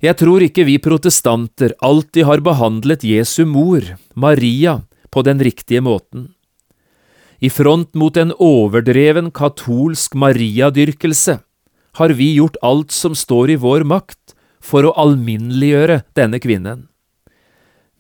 Jeg 0.03 0.19
tror 0.21 0.45
ikke 0.45 0.67
vi 0.69 0.77
protestanter 0.83 1.73
alltid 1.85 2.27
har 2.29 2.43
behandlet 2.45 3.07
Jesu 3.07 3.47
mor, 3.49 3.85
Maria, 4.15 4.83
på 5.11 5.23
den 5.25 5.41
riktige 5.41 5.81
måten. 5.81 6.36
I 7.41 7.51
front 7.53 7.93
mot 7.95 8.17
en 8.17 8.33
overdreven 8.41 9.31
katolsk 9.31 10.15
mariadyrkelse 10.17 11.39
har 11.97 12.13
vi 12.17 12.35
gjort 12.37 12.57
alt 12.65 12.93
som 12.93 13.17
står 13.17 13.53
i 13.55 13.61
vår 13.61 13.85
makt 13.89 14.37
for 14.61 14.87
å 14.87 14.95
alminneliggjøre 15.01 16.03
denne 16.17 16.41
kvinnen. 16.43 16.87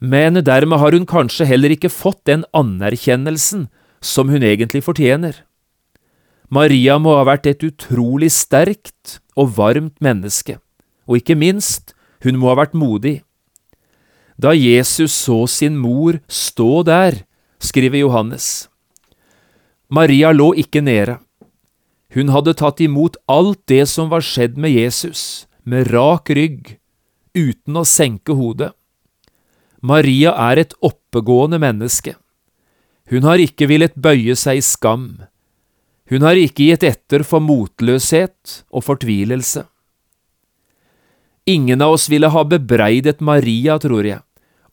Men 0.00 0.40
dermed 0.44 0.80
har 0.80 0.92
hun 0.92 1.06
kanskje 1.08 1.48
heller 1.48 1.72
ikke 1.72 1.92
fått 1.92 2.24
den 2.28 2.44
anerkjennelsen 2.56 3.68
som 4.04 4.32
hun 4.32 4.44
egentlig 4.44 4.84
fortjener. 4.84 5.44
Maria 6.52 6.98
må 7.00 7.16
ha 7.16 7.24
vært 7.26 7.48
et 7.50 7.64
utrolig 7.66 8.30
sterkt 8.30 9.18
og 9.36 9.56
varmt 9.56 9.96
menneske, 10.04 10.60
og 11.08 11.20
ikke 11.20 11.38
minst, 11.38 11.94
hun 12.22 12.38
må 12.38 12.52
ha 12.52 12.60
vært 12.60 12.76
modig. 12.76 13.20
Da 14.36 14.52
Jesus 14.52 15.16
så 15.16 15.46
sin 15.48 15.78
mor 15.80 16.20
stå 16.28 16.84
der, 16.86 17.24
skriver 17.58 18.04
Johannes. 18.04 18.68
Maria 19.88 20.32
lå 20.34 20.50
ikke 20.58 20.82
nede. 20.82 21.20
Hun 22.14 22.32
hadde 22.34 22.56
tatt 22.58 22.80
imot 22.82 23.18
alt 23.30 23.60
det 23.70 23.84
som 23.90 24.10
var 24.10 24.24
skjedd 24.24 24.56
med 24.58 24.74
Jesus, 24.74 25.46
med 25.62 25.92
rak 25.92 26.30
rygg, 26.30 26.76
uten 27.36 27.78
å 27.78 27.84
senke 27.86 28.34
hodet. 28.34 28.72
Maria 29.82 30.32
er 30.50 30.62
et 30.64 30.74
oppegående 30.82 31.60
menneske. 31.62 32.16
Hun 33.10 33.22
har 33.22 33.38
ikke 33.38 33.68
villet 33.70 33.94
bøye 33.94 34.34
seg 34.34 34.58
i 34.58 34.64
skam. 34.64 35.06
Hun 36.10 36.26
har 36.26 36.38
ikke 36.38 36.70
gitt 36.70 36.86
etter 36.86 37.22
for 37.26 37.42
motløshet 37.42 38.62
og 38.70 38.86
fortvilelse. 38.86 39.66
Ingen 41.46 41.82
av 41.82 41.94
oss 41.94 42.08
ville 42.10 42.30
ha 42.34 42.42
bebreidet 42.42 43.20
Maria, 43.22 43.78
tror 43.78 44.06
jeg, 44.06 44.22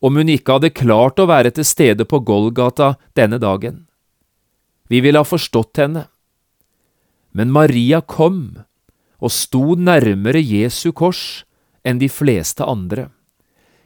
om 0.01 0.17
hun 0.17 0.29
ikke 0.34 0.58
hadde 0.58 0.74
klart 0.74 1.22
å 1.22 1.29
være 1.29 1.53
til 1.53 1.67
stede 1.67 2.05
på 2.10 2.24
Golgata 2.25 2.96
denne 3.13 3.38
dagen. 3.38 3.84
Vi 4.89 5.01
ville 5.01 5.21
ha 5.21 5.27
forstått 5.27 5.79
henne. 5.81 6.07
Men 7.31 7.51
Maria 7.51 8.01
kom 8.01 8.63
og 9.23 9.31
sto 9.31 9.75
nærmere 9.79 10.41
Jesu 10.41 10.91
kors 10.91 11.43
enn 11.84 11.99
de 12.01 12.10
fleste 12.12 12.65
andre. 12.67 13.10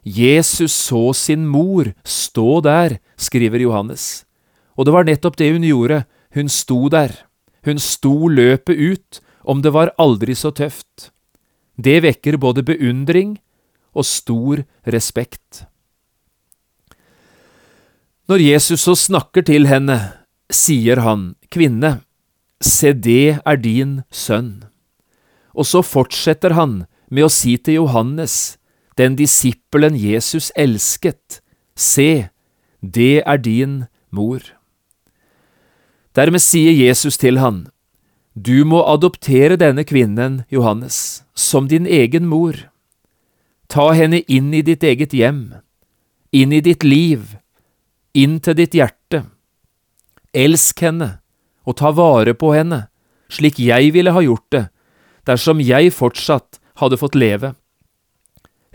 Jesus 0.08 0.72
så 0.72 1.12
sin 1.14 1.46
mor 1.48 1.92
stå 2.08 2.62
der, 2.64 2.98
skriver 3.18 3.60
Johannes, 3.60 4.26
og 4.78 4.88
det 4.88 4.94
var 4.94 5.08
nettopp 5.08 5.38
det 5.40 5.52
hun 5.52 5.66
gjorde, 5.68 6.06
hun 6.38 6.50
sto 6.50 6.88
der. 6.90 7.12
Hun 7.66 7.82
sto 7.82 8.30
løpet 8.32 8.78
ut, 8.78 9.20
om 9.44 9.62
det 9.64 9.74
var 9.76 9.92
aldri 10.00 10.36
så 10.38 10.54
tøft. 10.56 11.10
Det 11.76 12.00
vekker 12.06 12.38
både 12.40 12.64
beundring 12.64 13.38
og 13.98 14.06
stor 14.08 14.64
respekt. 14.86 15.66
Når 18.28 18.44
Jesus 18.44 18.84
så 18.84 18.96
snakker 18.96 19.44
til 19.48 19.68
henne, 19.68 19.98
sier 20.54 21.02
han, 21.04 21.36
Kvinne, 21.52 22.02
se 22.62 22.94
det 22.94 23.40
er 23.46 23.58
din 23.62 24.02
sønn. 24.12 24.68
Og 25.58 25.66
så 25.66 25.82
fortsetter 25.82 26.56
han 26.58 26.86
med 27.10 27.28
å 27.28 27.32
si 27.32 27.58
til 27.58 27.82
Johannes, 27.82 28.58
den 28.98 29.16
disippelen 29.18 29.96
Jesus 29.98 30.52
elsket, 30.58 31.42
se, 31.78 32.30
det 32.82 33.24
er 33.26 33.42
din 33.42 33.86
mor. 34.10 34.42
Dermed 36.18 36.42
sier 36.42 36.74
Jesus 36.74 37.18
til 37.22 37.38
han, 37.38 37.68
Du 38.34 38.66
må 38.66 38.84
adoptere 38.86 39.58
denne 39.58 39.84
kvinnen, 39.86 40.44
Johannes, 40.50 41.24
som 41.34 41.68
din 41.68 41.86
egen 41.86 42.26
mor. 42.30 42.58
Ta 43.68 43.92
henne 43.98 44.22
inn 44.30 44.54
i 44.54 44.62
ditt 44.62 44.84
eget 44.84 45.14
hjem, 45.14 45.58
inn 46.32 46.54
i 46.54 46.62
ditt 46.62 46.84
liv, 46.84 47.38
inn 48.14 48.40
til 48.40 48.58
ditt 48.58 48.78
hjerte. 48.78 49.26
Elsk 50.38 50.84
henne 50.86 51.18
og 51.68 51.80
ta 51.80 51.92
vare 51.96 52.36
på 52.38 52.54
henne, 52.54 52.86
slik 53.34 53.60
jeg 53.60 53.92
ville 53.96 54.14
ha 54.14 54.22
gjort 54.24 54.46
det, 54.54 54.66
dersom 55.28 55.60
jeg 55.64 55.92
fortsatt 55.96 56.62
hadde 56.80 57.00
fått 57.02 57.18
leve. 57.18 57.56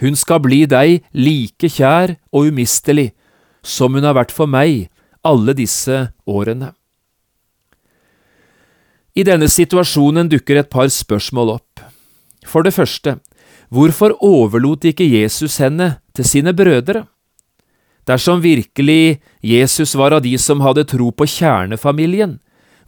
Hun 0.03 0.19
skal 0.19 0.43
bli 0.43 0.65
deg 0.67 1.05
like 1.15 1.71
kjær 1.71 2.17
og 2.35 2.51
umistelig 2.51 3.13
som 3.63 3.95
hun 3.95 4.05
har 4.05 4.19
vært 4.19 4.35
for 4.35 4.51
meg 4.51 4.89
alle 5.23 5.55
disse 5.55 6.09
årene. 6.27 6.73
I 9.15 9.23
denne 9.29 9.47
situasjonen 9.53 10.31
dukker 10.33 10.59
et 10.59 10.71
par 10.73 10.89
spørsmål 10.91 11.59
opp. 11.59 11.83
For 12.49 12.65
det 12.67 12.73
første, 12.75 13.19
hvorfor 13.71 14.17
overlot 14.25 14.89
ikke 14.89 15.07
Jesus 15.07 15.61
henne 15.63 15.99
til 16.17 16.27
sine 16.27 16.55
brødre? 16.57 17.05
Dersom 18.09 18.41
virkelig 18.43 19.23
Jesus 19.41 19.95
var 19.95 20.17
av 20.17 20.23
de 20.23 20.35
som 20.39 20.63
hadde 20.65 20.85
tro 20.91 21.11
på 21.15 21.27
kjernefamilien, 21.27 22.39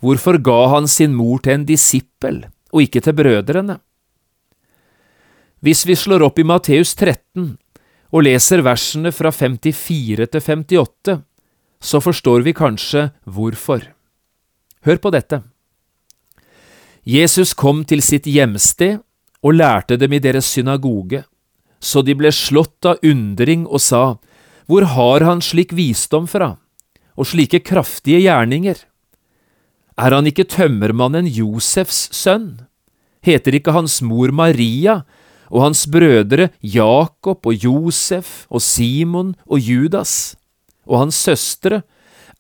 hvorfor 0.03 0.39
ga 0.43 0.61
han 0.75 0.89
sin 0.91 1.15
mor 1.15 1.43
til 1.45 1.59
en 1.59 1.67
disippel 1.69 2.43
og 2.75 2.83
ikke 2.87 3.03
til 3.05 3.17
brødrene? 3.17 3.79
Hvis 5.65 5.87
vi 5.87 5.97
slår 5.97 6.27
opp 6.27 6.39
i 6.43 6.45
Matteus 6.45 6.93
13 6.99 7.55
og 8.15 8.27
leser 8.27 8.63
versene 8.67 9.15
fra 9.15 9.31
54 9.33 10.27
til 10.27 10.43
58, 10.43 11.17
så 11.81 12.01
forstår 12.01 12.45
vi 12.45 12.53
kanskje 12.57 13.09
hvorfor. 13.25 13.87
Hør 14.85 15.01
på 15.01 15.11
dette. 15.15 15.41
Jesus 17.05 17.55
kom 17.55 17.85
til 17.85 18.03
sitt 18.05 18.27
hjemsted 18.29 18.99
og 19.45 19.57
lærte 19.57 19.97
dem 20.01 20.13
i 20.17 20.21
deres 20.25 20.49
synagoge, 20.49 21.23
så 21.81 22.01
de 22.01 22.15
ble 22.17 22.33
slått 22.33 22.89
av 22.89 23.01
undring 23.05 23.67
og 23.69 23.81
sa, 23.85 24.17
Hvor 24.67 24.87
har 24.95 25.25
han 25.27 25.43
slik 25.45 25.75
visdom 25.77 26.29
fra, 26.31 26.57
og 27.15 27.29
slike 27.29 27.61
kraftige 27.67 28.23
gjerninger? 28.25 28.79
Er 30.01 30.17
han 30.17 30.27
ikke 30.27 30.47
tømmermannen 30.51 31.29
Josefs 31.31 32.09
sønn? 32.17 32.65
Heter 33.25 33.57
ikke 33.57 33.75
hans 33.77 34.01
mor 34.03 34.33
Maria 34.35 35.03
og 35.53 35.69
hans 35.69 35.85
brødre 35.87 36.51
Jakob 36.61 37.47
og 37.47 37.55
Josef 37.55 38.45
og 38.51 38.65
Simon 38.65 39.35
og 39.47 39.61
Judas? 39.61 40.35
Og 40.85 41.05
hans 41.05 41.17
søstre, 41.17 41.85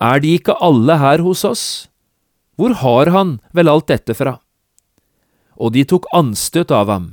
er 0.02 0.20
de 0.20 0.34
ikke 0.36 0.56
alle 0.60 0.98
her 0.98 1.22
hos 1.22 1.44
oss? 1.46 1.66
Hvor 2.58 2.74
har 2.82 3.12
han 3.14 3.38
vel 3.54 3.70
alt 3.70 3.88
dette 3.88 4.16
fra? 4.16 4.38
og 5.56 5.74
de 5.74 5.84
tok 5.86 6.08
anstøt 6.14 6.72
av 6.74 6.90
ham. 6.90 7.06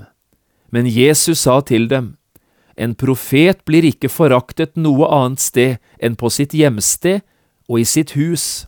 Men 0.72 0.90
Jesus 0.90 1.44
sa 1.46 1.60
til 1.66 1.88
dem, 1.92 2.16
En 2.78 2.96
profet 2.96 3.64
blir 3.68 3.86
ikke 3.88 4.10
foraktet 4.12 4.78
noe 4.80 5.08
annet 5.12 5.44
sted 5.44 5.78
enn 6.00 6.16
på 6.16 6.32
sitt 6.32 6.56
hjemsted 6.56 7.22
og 7.68 7.82
i 7.82 7.88
sitt 7.88 8.16
hus. 8.16 8.68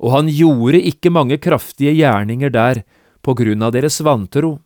Og 0.00 0.14
han 0.16 0.32
gjorde 0.32 0.80
ikke 0.80 1.12
mange 1.12 1.36
kraftige 1.38 1.92
gjerninger 1.98 2.52
der 2.52 2.82
på 3.20 3.36
grunn 3.36 3.62
av 3.62 3.74
deres 3.76 4.00
vantro. 4.00 4.58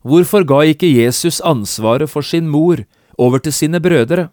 Hvorfor 0.00 0.46
ga 0.48 0.62
ikke 0.64 0.88
Jesus 0.88 1.42
ansvaret 1.44 2.08
for 2.08 2.24
sin 2.24 2.48
mor 2.48 2.80
over 3.20 3.42
til 3.44 3.52
sine 3.52 3.80
brødre? 3.84 4.30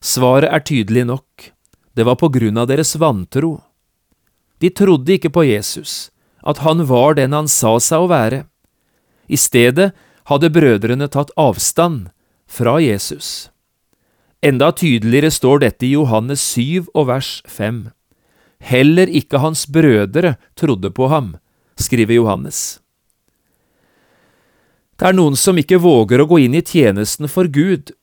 Svaret 0.00 0.48
er 0.48 0.64
tydelig 0.64 1.04
nok, 1.04 1.50
det 1.92 2.06
var 2.06 2.16
på 2.16 2.30
grunn 2.32 2.56
av 2.56 2.68
deres 2.70 2.94
vantro. 2.96 3.58
De 4.62 4.70
trodde 4.70 5.18
ikke 5.18 5.30
på 5.34 5.44
Jesus, 5.44 6.10
at 6.46 6.62
han 6.64 6.86
var 6.88 7.18
den 7.18 7.34
han 7.36 7.50
sa 7.50 7.76
seg 7.82 8.06
å 8.06 8.10
være. 8.10 8.44
I 9.28 9.36
stedet 9.36 9.90
hadde 10.28 10.50
brødrene 10.52 11.08
tatt 11.08 11.30
avstand 11.40 12.10
fra 12.48 12.78
Jesus. 12.82 13.50
Enda 14.44 14.70
tydeligere 14.72 15.30
står 15.34 15.64
dette 15.64 15.86
i 15.88 15.94
Johannes 15.96 16.42
7 16.54 16.90
og 16.94 17.08
vers 17.08 17.30
5. 17.48 17.88
Heller 18.68 19.08
ikke 19.08 19.40
hans 19.42 19.64
brødre 19.66 20.36
trodde 20.58 20.90
på 20.94 21.08
ham, 21.08 21.36
skriver 21.78 22.18
Johannes. 22.20 22.78
Det 24.98 25.10
er 25.10 25.14
noen 25.14 25.36
som 25.38 25.58
ikke 25.58 25.78
våger 25.78 26.20
å 26.20 26.26
gå 26.26 26.40
inn 26.44 26.56
i 26.58 26.64
tjenesten 26.64 27.30
for 27.30 27.50
Gud 27.50 27.94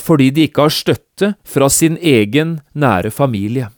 fordi 0.00 0.32
de 0.34 0.48
ikke 0.48 0.66
har 0.66 0.74
støtte 0.74 1.34
fra 1.46 1.68
sin 1.70 1.96
egen 2.02 2.58
nære 2.74 3.12
familie. 3.14 3.68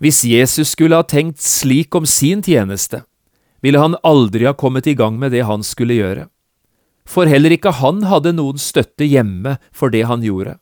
Hvis 0.00 0.22
Jesus 0.24 0.72
skulle 0.72 0.96
ha 0.96 1.04
tenkt 1.04 1.42
slik 1.44 1.92
om 1.96 2.06
sin 2.08 2.40
tjeneste, 2.40 3.02
ville 3.60 3.80
han 3.80 3.98
aldri 4.00 4.46
ha 4.48 4.54
kommet 4.56 4.88
i 4.88 4.96
gang 4.96 5.18
med 5.20 5.34
det 5.36 5.44
han 5.44 5.64
skulle 5.64 5.98
gjøre. 5.98 6.30
For 7.08 7.26
heller 7.26 7.54
ikke 7.54 7.72
han 7.80 8.04
hadde 8.06 8.34
noen 8.36 8.60
støtte 8.60 9.06
hjemme 9.06 9.56
for 9.72 9.90
det 9.90 10.04
han 10.10 10.24
gjorde. 10.24 10.58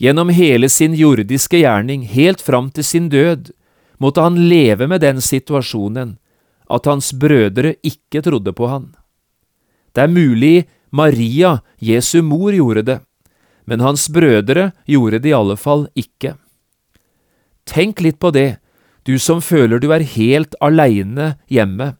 Gjennom 0.00 0.32
hele 0.34 0.68
sin 0.68 0.94
jordiske 0.98 1.60
gjerning, 1.62 2.02
helt 2.10 2.42
fram 2.42 2.70
til 2.74 2.84
sin 2.84 3.08
død, 3.12 3.52
måtte 4.02 4.24
han 4.24 4.40
leve 4.48 4.88
med 4.90 5.04
den 5.04 5.20
situasjonen 5.22 6.16
at 6.70 6.86
hans 6.88 7.12
brødre 7.12 7.76
ikke 7.84 8.22
trodde 8.24 8.54
på 8.56 8.68
han. 8.70 8.94
Det 9.94 10.02
er 10.02 10.10
mulig 10.10 10.64
Maria, 10.90 11.60
Jesu 11.78 12.22
mor, 12.22 12.52
gjorde 12.52 12.82
det, 12.82 12.98
men 13.66 13.80
hans 13.80 14.08
brødre 14.08 14.72
gjorde 14.86 15.20
det 15.22 15.30
i 15.30 15.36
alle 15.36 15.56
fall 15.56 15.86
ikke. 15.94 16.34
Tenk 17.64 18.02
litt 18.04 18.18
på 18.20 18.32
det, 18.34 18.58
du 19.04 19.18
som 19.18 19.40
føler 19.44 19.80
du 19.80 19.90
er 19.92 20.04
helt 20.04 20.56
aleine 20.64 21.34
hjemme, 21.52 21.94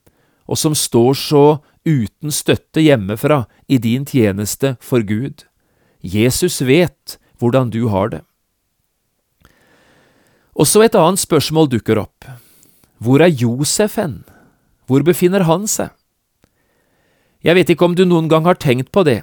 og 0.45 0.59
som 0.59 0.75
står 0.77 1.13
så 1.17 1.45
uten 1.85 2.33
støtte 2.33 2.81
hjemmefra 2.81 3.45
i 3.67 3.77
din 3.77 4.05
tjeneste 4.05 4.75
for 4.81 5.05
Gud. 5.05 5.45
Jesus 6.01 6.61
vet 6.65 7.17
hvordan 7.39 7.69
du 7.69 7.87
har 7.93 8.09
det. 8.09 8.21
Og 10.55 10.67
så 10.67 10.85
et 10.85 10.95
annet 10.95 11.19
spørsmål 11.19 11.69
dukker 11.69 11.99
opp. 11.99 12.25
Hvor 12.97 13.21
er 13.21 13.33
Josef 13.33 13.97
hen? 13.99 14.23
Hvor 14.87 15.03
befinner 15.03 15.43
han 15.43 15.67
seg? 15.67 15.91
Jeg 17.45 17.57
vet 17.57 17.69
ikke 17.69 17.85
om 17.85 17.95
du 17.97 18.05
noen 18.07 18.29
gang 18.31 18.47
har 18.47 18.57
tenkt 18.57 18.91
på 18.95 19.03
det, 19.05 19.21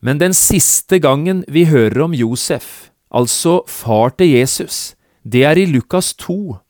men 0.00 0.20
den 0.20 0.34
siste 0.36 1.00
gangen 1.02 1.42
vi 1.50 1.64
hører 1.66 2.04
om 2.04 2.14
Josef, 2.14 2.90
altså 3.10 3.60
far 3.66 4.14
til 4.14 4.36
Jesus, 4.36 4.94
det 5.26 5.42
er 5.44 5.58
i 5.58 5.66
Lukas 5.66 6.12
2, 6.14 6.60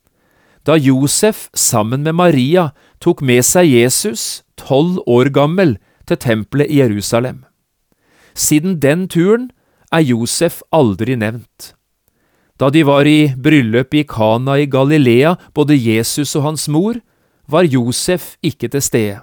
da 0.65 0.79
Josef 0.81 1.49
sammen 1.55 2.03
med 2.07 2.17
Maria 2.17 2.71
tok 3.01 3.21
med 3.21 3.45
seg 3.45 3.69
Jesus, 3.69 4.43
tolv 4.61 5.01
år 5.09 5.33
gammel, 5.35 5.79
til 6.07 6.19
tempelet 6.19 6.71
i 6.71 6.81
Jerusalem. 6.81 7.45
Siden 8.35 8.79
den 8.83 9.07
turen 9.09 9.51
er 9.93 10.03
Josef 10.03 10.61
aldri 10.75 11.17
nevnt. 11.19 11.75
Da 12.61 12.69
de 12.69 12.83
var 12.85 13.09
i 13.09 13.33
bryllup 13.37 13.95
i 13.95 14.05
Kana 14.05 14.59
i 14.61 14.67
Galilea, 14.67 15.37
både 15.55 15.79
Jesus 15.79 16.35
og 16.37 16.45
hans 16.51 16.69
mor, 16.69 16.99
var 17.49 17.65
Josef 17.67 18.35
ikke 18.43 18.69
til 18.69 18.83
stede. 18.83 19.19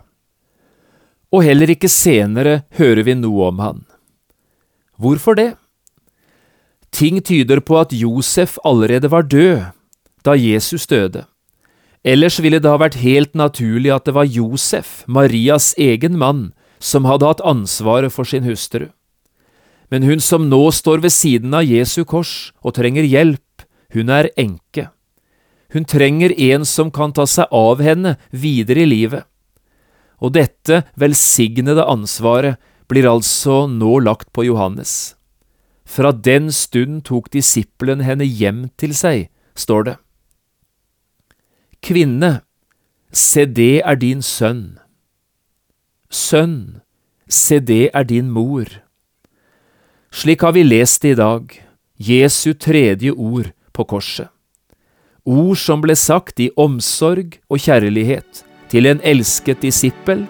Og 1.31 1.43
heller 1.43 1.69
ikke 1.69 1.91
senere 1.91 2.63
hører 2.79 3.03
vi 3.03 3.15
noe 3.19 3.51
om 3.51 3.59
han. 3.59 3.81
Hvorfor 4.97 5.35
det? 5.37 5.51
Ting 6.91 7.19
tyder 7.21 7.59
på 7.61 7.77
at 7.79 7.93
Josef 7.93 8.57
allerede 8.65 9.11
var 9.11 9.27
død 9.27 9.67
da 10.25 10.33
Jesus 10.33 10.87
døde. 10.87 11.27
Ellers 12.07 12.37
ville 12.39 12.61
det 12.63 12.71
ha 12.71 12.79
vært 12.79 13.01
helt 13.01 13.33
naturlig 13.35 13.91
at 13.91 14.05
det 14.07 14.13
var 14.15 14.29
Josef, 14.31 15.01
Marias 15.11 15.73
egen 15.75 16.15
mann, 16.15 16.53
som 16.79 17.07
hadde 17.09 17.27
hatt 17.27 17.43
ansvaret 17.43 18.13
for 18.13 18.23
sin 18.23 18.47
hustru. 18.47 18.87
Men 19.91 20.05
hun 20.07 20.23
som 20.23 20.47
nå 20.47 20.61
står 20.71 21.03
ved 21.03 21.11
siden 21.11 21.55
av 21.57 21.67
Jesu 21.67 22.05
kors 22.07 22.53
og 22.63 22.77
trenger 22.79 23.07
hjelp, 23.07 23.65
hun 23.95 24.11
er 24.11 24.29
enke. 24.39 24.87
Hun 25.75 25.83
trenger 25.83 26.31
en 26.31 26.63
som 26.67 26.91
kan 26.95 27.11
ta 27.11 27.27
seg 27.27 27.51
av 27.51 27.83
henne 27.83 28.15
videre 28.31 28.85
i 28.85 28.91
livet. 28.93 29.27
Og 30.23 30.31
dette 30.39 30.85
velsignede 30.95 31.83
ansvaret 31.83 32.55
blir 32.87 33.07
altså 33.11 33.65
nå 33.67 33.99
lagt 33.99 34.31
på 34.31 34.47
Johannes. 34.47 35.17
Fra 35.87 36.11
den 36.11 36.51
stund 36.55 37.03
tok 37.07 37.31
disippelen 37.35 38.03
henne 38.03 38.27
hjem 38.27 38.67
til 38.79 38.95
seg, 38.95 39.27
står 39.55 39.91
det. 39.91 39.97
Kvinne, 41.83 42.41
se 43.11 43.45
det 43.45 43.81
er 43.85 43.95
din 43.95 44.21
sønn. 44.21 44.77
Sønn, 46.09 46.81
se 47.27 47.59
det 47.59 47.89
er 47.93 48.03
din 48.07 48.31
mor. 48.31 48.67
Slik 50.11 50.41
har 50.41 50.55
vi 50.55 50.63
lest 50.63 51.01
det 51.03 51.15
i 51.15 51.19
dag, 51.19 51.53
Jesu 51.97 52.53
tredje 52.53 53.11
ord 53.11 53.51
på 53.73 53.83
korset. 53.83 54.29
Ord 55.27 55.57
som 55.59 55.81
ble 55.83 55.95
sagt 55.99 56.39
i 56.39 56.49
omsorg 56.55 57.35
og 57.51 57.59
kjærlighet 57.59 58.43
til 58.71 58.87
en 58.87 59.01
elsket 59.03 59.61
disippel 59.61 60.23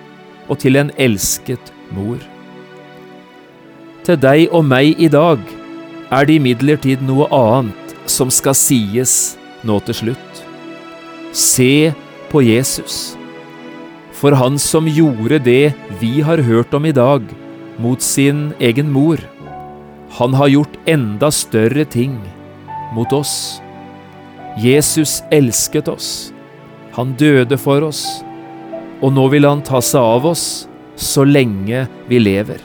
og 0.47 0.57
til 0.63 0.79
en 0.79 0.89
elsket 0.97 1.73
mor. 1.93 2.17
Til 4.07 4.17
deg 4.23 4.47
og 4.55 4.65
meg 4.65 4.97
i 4.97 5.09
dag 5.11 5.41
er 6.09 6.25
det 6.25 6.39
imidlertid 6.39 7.03
noe 7.05 7.27
annet 7.35 7.95
som 8.09 8.31
skal 8.31 8.55
sies 8.57 9.37
nå 9.67 9.77
til 9.85 10.01
slutt. 10.01 10.26
Se 11.31 11.93
på 12.31 12.41
Jesus. 12.41 13.17
For 14.17 14.33
han 14.33 14.57
som 14.59 14.87
gjorde 14.89 15.39
det 15.45 15.75
vi 16.01 16.21
har 16.25 16.41
hørt 16.41 16.73
om 16.73 16.87
i 16.89 16.95
dag, 16.95 17.23
mot 17.77 18.01
sin 18.01 18.53
egen 18.59 18.89
mor, 18.91 19.21
han 20.17 20.33
har 20.33 20.49
gjort 20.49 20.79
enda 20.89 21.29
større 21.31 21.85
ting 21.85 22.15
mot 22.95 23.13
oss. 23.13 23.61
Jesus 24.57 25.21
elsket 25.31 25.87
oss. 25.91 26.33
Han 26.97 27.13
døde 27.19 27.59
for 27.61 27.85
oss, 27.85 28.23
og 29.05 29.13
nå 29.13 29.27
vil 29.29 29.45
han 29.45 29.61
ta 29.61 29.83
seg 29.85 30.01
av 30.01 30.25
oss 30.31 30.47
så 30.97 31.27
lenge 31.27 31.85
vi 32.09 32.17
lever. 32.23 32.63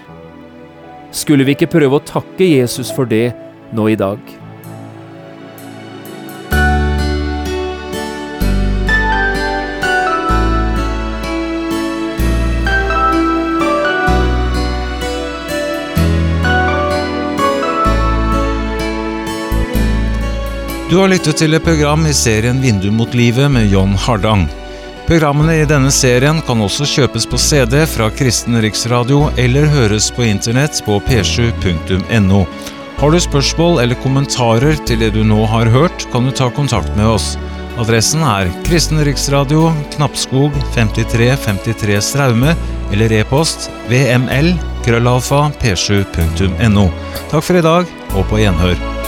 Skulle 1.12 1.44
vi 1.44 1.52
ikke 1.52 1.68
prøve 1.74 2.00
å 2.00 2.06
takke 2.08 2.48
Jesus 2.54 2.88
for 2.96 3.04
det 3.04 3.34
nå 3.76 3.90
i 3.92 3.98
dag? 4.00 4.41
Du 20.92 20.98
har 20.98 21.08
lyttet 21.08 21.38
til 21.40 21.56
et 21.56 21.64
program 21.64 22.02
i 22.04 22.10
serien 22.12 22.58
Vindu 22.60 22.90
mot 22.92 23.14
livet 23.16 23.48
med 23.48 23.70
John 23.72 23.94
Hardang. 23.96 24.42
Programmene 25.06 25.54
i 25.62 25.64
denne 25.64 25.88
serien 25.88 26.42
kan 26.44 26.60
også 26.60 26.84
kjøpes 26.84 27.24
på 27.32 27.38
CD 27.40 27.78
fra 27.88 28.10
Kristen 28.12 28.58
Riksradio 28.60 29.30
eller 29.40 29.70
høres 29.72 30.10
på 30.12 30.26
internett 30.28 30.82
på 30.84 30.98
p7.no. 31.06 32.42
Har 33.00 33.16
du 33.16 33.20
spørsmål 33.24 33.80
eller 33.80 34.02
kommentarer 34.04 34.76
til 34.84 35.00
det 35.00 35.14
du 35.16 35.22
nå 35.24 35.40
har 35.48 35.72
hørt, 35.72 36.04
kan 36.12 36.28
du 36.28 36.36
ta 36.36 36.52
kontakt 36.52 36.92
med 37.00 37.08
oss. 37.14 37.38
Adressen 37.80 38.20
er 38.28 38.52
Kristen 38.68 39.00
Riksradio, 39.00 39.70
Knappskog 39.96 40.52
5353 40.76 42.02
Straume, 42.04 42.52
eller 42.92 43.16
e-post 43.22 43.70
vml 43.88 44.52
krøllalfa 44.84 45.46
p7.no. 45.62 46.90
Takk 47.32 47.48
for 47.48 47.56
i 47.56 47.64
dag, 47.64 47.96
og 48.12 48.28
på 48.28 48.44
gjenhør. 48.44 49.01